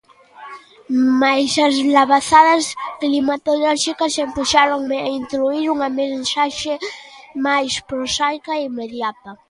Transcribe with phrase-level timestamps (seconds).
[1.21, 2.65] Mais as labazadas
[3.01, 6.73] climatolóxicas empuxáronme a intuír unha mensaxe
[7.47, 9.31] máis prosaica e inmediata.